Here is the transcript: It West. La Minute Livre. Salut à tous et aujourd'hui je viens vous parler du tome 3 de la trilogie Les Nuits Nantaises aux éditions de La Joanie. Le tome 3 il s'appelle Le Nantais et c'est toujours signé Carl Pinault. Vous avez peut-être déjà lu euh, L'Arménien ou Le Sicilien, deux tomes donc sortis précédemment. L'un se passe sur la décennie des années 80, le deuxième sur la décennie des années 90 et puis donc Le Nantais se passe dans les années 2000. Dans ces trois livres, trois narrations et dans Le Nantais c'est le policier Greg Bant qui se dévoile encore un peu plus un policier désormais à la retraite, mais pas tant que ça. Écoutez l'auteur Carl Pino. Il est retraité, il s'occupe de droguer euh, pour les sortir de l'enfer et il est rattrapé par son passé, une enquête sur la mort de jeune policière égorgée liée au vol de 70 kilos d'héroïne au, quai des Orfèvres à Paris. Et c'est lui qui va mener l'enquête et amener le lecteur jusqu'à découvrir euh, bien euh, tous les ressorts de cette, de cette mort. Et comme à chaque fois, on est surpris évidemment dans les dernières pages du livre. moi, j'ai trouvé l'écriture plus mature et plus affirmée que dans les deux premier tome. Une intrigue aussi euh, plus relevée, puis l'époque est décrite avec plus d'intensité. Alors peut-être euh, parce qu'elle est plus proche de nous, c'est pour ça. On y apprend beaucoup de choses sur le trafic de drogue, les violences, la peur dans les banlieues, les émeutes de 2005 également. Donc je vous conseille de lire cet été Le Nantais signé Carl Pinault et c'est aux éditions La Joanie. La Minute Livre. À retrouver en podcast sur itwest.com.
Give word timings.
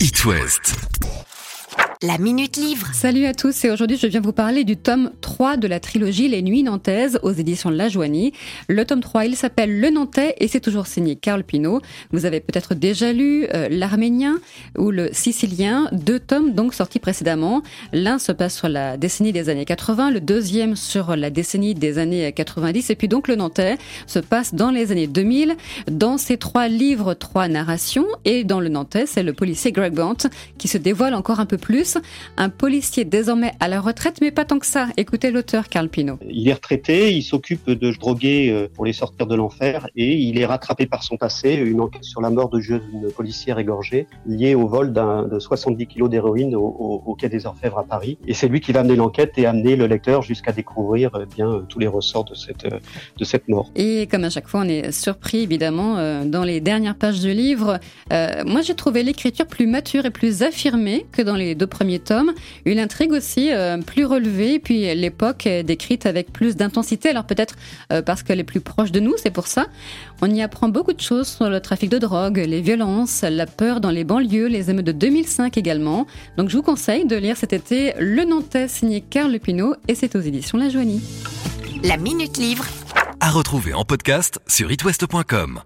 It 0.00 0.24
West. 0.24 0.97
La 2.00 2.16
Minute 2.16 2.56
Livre. 2.56 2.90
Salut 2.92 3.24
à 3.24 3.34
tous 3.34 3.64
et 3.64 3.70
aujourd'hui 3.70 3.96
je 3.96 4.06
viens 4.06 4.20
vous 4.20 4.32
parler 4.32 4.62
du 4.62 4.76
tome 4.76 5.10
3 5.20 5.56
de 5.56 5.66
la 5.66 5.80
trilogie 5.80 6.28
Les 6.28 6.42
Nuits 6.42 6.62
Nantaises 6.62 7.18
aux 7.24 7.32
éditions 7.32 7.72
de 7.72 7.74
La 7.74 7.88
Joanie. 7.88 8.32
Le 8.68 8.84
tome 8.84 9.00
3 9.00 9.24
il 9.24 9.34
s'appelle 9.34 9.80
Le 9.80 9.90
Nantais 9.90 10.36
et 10.38 10.46
c'est 10.46 10.60
toujours 10.60 10.86
signé 10.86 11.16
Carl 11.16 11.42
Pinault. 11.42 11.80
Vous 12.12 12.24
avez 12.24 12.38
peut-être 12.38 12.76
déjà 12.76 13.12
lu 13.12 13.48
euh, 13.52 13.66
L'Arménien 13.68 14.38
ou 14.76 14.92
Le 14.92 15.08
Sicilien, 15.10 15.88
deux 15.90 16.20
tomes 16.20 16.52
donc 16.52 16.72
sortis 16.72 17.00
précédemment. 17.00 17.64
L'un 17.92 18.20
se 18.20 18.30
passe 18.30 18.56
sur 18.56 18.68
la 18.68 18.96
décennie 18.96 19.32
des 19.32 19.48
années 19.48 19.64
80, 19.64 20.12
le 20.12 20.20
deuxième 20.20 20.76
sur 20.76 21.16
la 21.16 21.30
décennie 21.30 21.74
des 21.74 21.98
années 21.98 22.32
90 22.32 22.90
et 22.90 22.94
puis 22.94 23.08
donc 23.08 23.26
Le 23.26 23.34
Nantais 23.34 23.76
se 24.06 24.20
passe 24.20 24.54
dans 24.54 24.70
les 24.70 24.92
années 24.92 25.08
2000. 25.08 25.56
Dans 25.90 26.16
ces 26.16 26.36
trois 26.36 26.68
livres, 26.68 27.14
trois 27.14 27.48
narrations 27.48 28.06
et 28.24 28.44
dans 28.44 28.60
Le 28.60 28.68
Nantais 28.68 29.06
c'est 29.06 29.24
le 29.24 29.32
policier 29.32 29.72
Greg 29.72 29.94
Bant 29.94 30.14
qui 30.58 30.68
se 30.68 30.78
dévoile 30.78 31.14
encore 31.14 31.40
un 31.40 31.46
peu 31.46 31.58
plus 31.58 31.87
un 32.36 32.48
policier 32.48 33.04
désormais 33.04 33.52
à 33.60 33.68
la 33.68 33.80
retraite, 33.80 34.18
mais 34.20 34.30
pas 34.30 34.44
tant 34.44 34.58
que 34.58 34.66
ça. 34.66 34.88
Écoutez 34.96 35.30
l'auteur 35.30 35.68
Carl 35.68 35.88
Pino. 35.88 36.18
Il 36.28 36.48
est 36.48 36.52
retraité, 36.52 37.14
il 37.14 37.22
s'occupe 37.22 37.70
de 37.70 37.90
droguer 37.92 38.50
euh, 38.50 38.68
pour 38.72 38.84
les 38.84 38.92
sortir 38.92 39.26
de 39.26 39.34
l'enfer 39.34 39.88
et 39.96 40.14
il 40.14 40.38
est 40.38 40.46
rattrapé 40.46 40.86
par 40.86 41.02
son 41.02 41.16
passé, 41.16 41.54
une 41.54 41.80
enquête 41.80 42.04
sur 42.04 42.20
la 42.20 42.30
mort 42.30 42.48
de 42.48 42.60
jeune 42.60 43.10
policière 43.16 43.58
égorgée 43.58 44.06
liée 44.26 44.54
au 44.54 44.66
vol 44.66 44.92
de 44.92 45.38
70 45.38 45.86
kilos 45.86 46.10
d'héroïne 46.10 46.54
au, 46.54 47.16
quai 47.18 47.28
des 47.28 47.46
Orfèvres 47.46 47.78
à 47.78 47.84
Paris. 47.84 48.18
Et 48.26 48.34
c'est 48.34 48.48
lui 48.48 48.60
qui 48.60 48.72
va 48.72 48.82
mener 48.82 48.96
l'enquête 48.96 49.32
et 49.36 49.46
amener 49.46 49.76
le 49.76 49.86
lecteur 49.86 50.22
jusqu'à 50.22 50.52
découvrir 50.52 51.14
euh, 51.14 51.24
bien 51.26 51.50
euh, 51.50 51.60
tous 51.68 51.78
les 51.78 51.86
ressorts 51.86 52.24
de 52.24 52.34
cette, 52.34 52.66
de 52.66 53.24
cette 53.24 53.48
mort. 53.48 53.70
Et 53.74 54.06
comme 54.06 54.24
à 54.24 54.30
chaque 54.30 54.48
fois, 54.48 54.60
on 54.60 54.68
est 54.68 54.92
surpris 54.92 55.38
évidemment 55.38 56.24
dans 56.24 56.44
les 56.44 56.60
dernières 56.60 56.96
pages 56.96 57.20
du 57.20 57.32
livre. 57.32 57.78
moi, 58.10 58.62
j'ai 58.62 58.74
trouvé 58.74 59.02
l'écriture 59.02 59.46
plus 59.46 59.66
mature 59.66 60.06
et 60.06 60.10
plus 60.10 60.42
affirmée 60.42 61.06
que 61.12 61.22
dans 61.22 61.36
les 61.36 61.54
deux 61.54 61.66
premier 61.78 62.00
tome. 62.00 62.32
Une 62.64 62.80
intrigue 62.80 63.12
aussi 63.12 63.52
euh, 63.52 63.78
plus 63.78 64.04
relevée, 64.04 64.58
puis 64.58 64.92
l'époque 64.96 65.46
est 65.46 65.62
décrite 65.62 66.06
avec 66.06 66.32
plus 66.32 66.56
d'intensité. 66.56 67.10
Alors 67.10 67.24
peut-être 67.24 67.54
euh, 67.92 68.02
parce 68.02 68.24
qu'elle 68.24 68.40
est 68.40 68.44
plus 68.44 68.60
proche 68.60 68.90
de 68.90 68.98
nous, 68.98 69.14
c'est 69.16 69.30
pour 69.30 69.46
ça. 69.46 69.66
On 70.20 70.28
y 70.28 70.42
apprend 70.42 70.68
beaucoup 70.68 70.92
de 70.92 71.00
choses 71.00 71.28
sur 71.28 71.48
le 71.48 71.60
trafic 71.60 71.88
de 71.88 71.98
drogue, 71.98 72.38
les 72.38 72.60
violences, 72.60 73.22
la 73.22 73.46
peur 73.46 73.80
dans 73.80 73.90
les 73.90 74.02
banlieues, 74.02 74.48
les 74.48 74.70
émeutes 74.70 74.86
de 74.86 74.92
2005 74.92 75.56
également. 75.56 76.08
Donc 76.36 76.48
je 76.48 76.56
vous 76.56 76.64
conseille 76.64 77.06
de 77.06 77.14
lire 77.14 77.36
cet 77.36 77.52
été 77.52 77.94
Le 78.00 78.24
Nantais 78.24 78.66
signé 78.66 79.00
Carl 79.00 79.38
Pinault 79.38 79.76
et 79.86 79.94
c'est 79.94 80.16
aux 80.16 80.20
éditions 80.20 80.58
La 80.58 80.70
Joanie. 80.70 81.02
La 81.84 81.96
Minute 81.96 82.38
Livre. 82.38 82.64
À 83.20 83.30
retrouver 83.30 83.72
en 83.72 83.84
podcast 83.84 84.40
sur 84.48 84.72
itwest.com. 84.72 85.60